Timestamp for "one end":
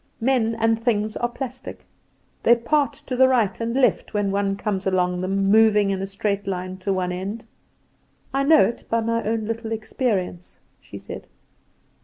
6.91-7.45